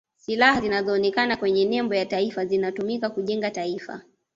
silaha 0.15 0.61
zinazoonekana 0.61 1.37
kwenye 1.37 1.65
nembo 1.65 1.95
ya 1.95 2.05
taifa 2.05 2.45
zinatumika 2.45 3.09
kujenga 3.09 3.51
taifa 3.51 4.01